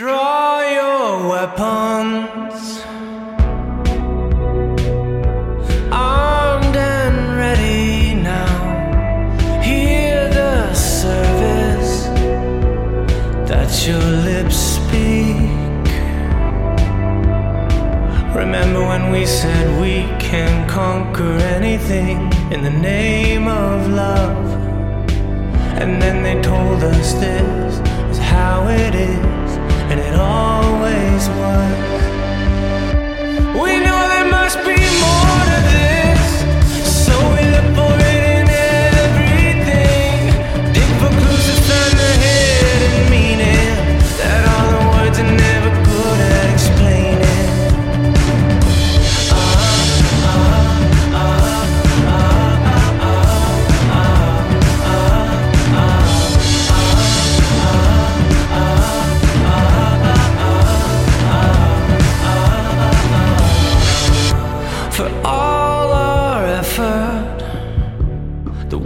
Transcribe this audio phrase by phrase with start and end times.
[0.00, 2.80] Draw your weapons.
[5.92, 9.60] Armed and ready now.
[9.60, 12.04] Hear the service
[13.46, 15.36] that your lips speak.
[18.34, 24.46] Remember when we said we can conquer anything in the name of love?
[25.78, 27.49] And then they told us this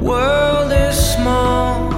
[0.05, 1.89] world is small,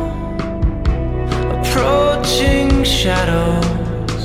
[1.58, 4.22] approaching shadows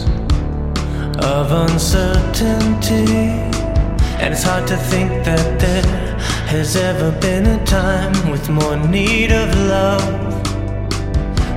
[1.17, 3.11] of uncertainty.
[4.21, 6.19] And it's hard to think that there
[6.53, 10.03] has ever been a time with more need of love.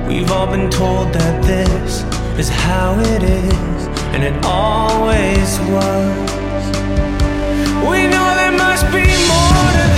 [0.07, 2.03] We've all been told that this
[2.39, 6.65] is how it is, and it always was.
[7.89, 9.94] We know there must be more to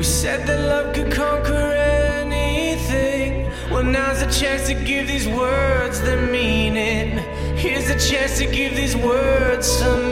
[0.00, 3.50] We said that love could conquer anything.
[3.70, 7.18] Well, now's the chance to give these words their meaning.
[7.54, 10.09] Here's the chance to give these words some.